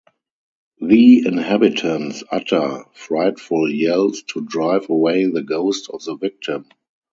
[0.81, 6.65] The inhabitants utter frightful yells to drive away the ghost of the victim.